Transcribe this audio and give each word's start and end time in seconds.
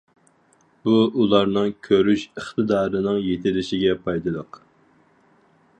بۇ 0.87 0.93
ئۇلارنىڭ 1.23 1.69
كۆرۈش 1.89 2.23
ئىقتىدارىنىڭ 2.29 3.21
يېتىلىشىگە 3.27 3.95
پايدىلىق. 4.07 4.61